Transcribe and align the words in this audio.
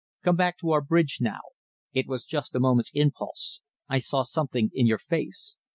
Come 0.23 0.35
back 0.35 0.57
to 0.57 0.71
our 0.71 0.81
bridge 0.81 1.19
now. 1.21 1.41
It 1.93 2.07
was 2.07 2.25
just 2.25 2.55
a 2.55 2.59
moment's 2.59 2.89
impulse 2.95 3.61
I 3.87 3.99
saw 3.99 4.23
something 4.23 4.71
in 4.73 4.87
your 4.87 4.97
face. 4.97 5.57